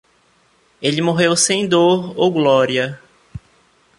[0.81, 2.99] Ele morreu sem dor ou glória.